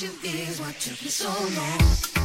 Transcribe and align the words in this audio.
passion 0.00 0.16
is 0.24 0.60
what 0.60 0.74
took 0.80 1.02
me 1.02 1.08
so 1.08 1.28
long. 1.28 2.19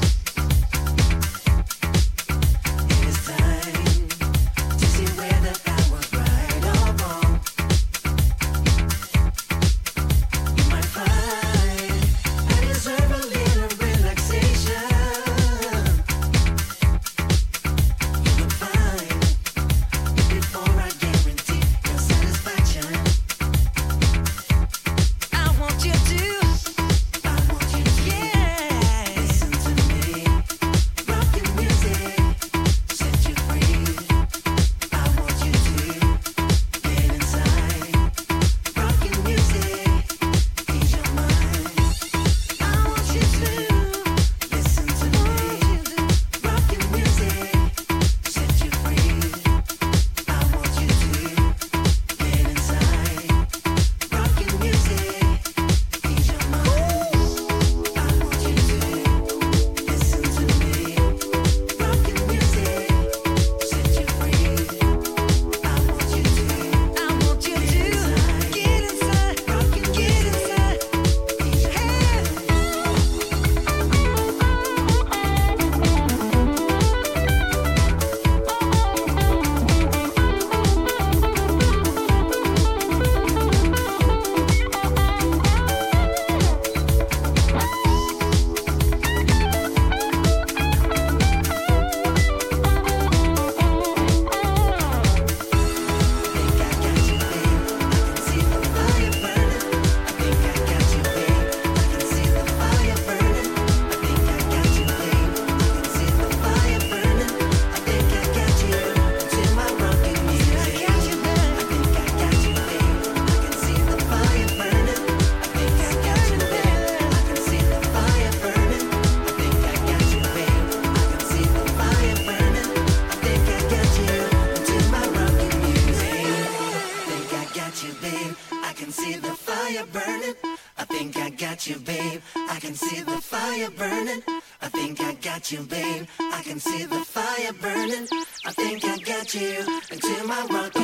can 132.65 132.73
see 132.73 133.01
the 133.01 133.21
fire 133.21 133.69
burning. 133.77 134.23
I 134.59 134.69
think 134.69 134.99
I 134.99 135.13
got 135.13 135.51
you, 135.51 135.59
babe. 135.59 136.07
I 136.19 136.41
can 136.41 136.59
see 136.59 136.85
the 136.85 137.01
fire 137.15 137.53
burning. 137.61 138.07
I 138.43 138.51
think 138.53 138.83
I 138.83 138.97
got 138.97 139.35
you. 139.35 139.59
into 139.91 140.27
my 140.27 140.47
rock 140.49 140.74